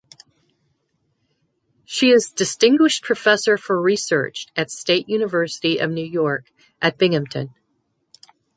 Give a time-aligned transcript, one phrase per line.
[1.85, 6.47] She is Distinguished Professor for Research at State University of New York
[6.81, 7.53] at Binghamton.